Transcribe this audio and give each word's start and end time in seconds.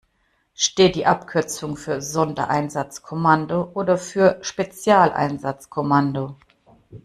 Steht 0.55 0.95
die 0.95 1.05
Abkürzung 1.05 1.77
für 1.77 2.01
Sondereinsatzkommando 2.01 3.69
oder 3.75 3.99
für 3.99 4.39
Spezialeinsatzkommando? 4.41 6.37